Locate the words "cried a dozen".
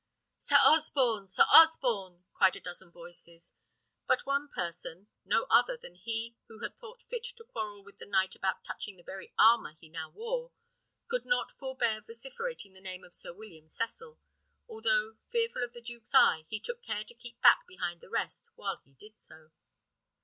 2.33-2.89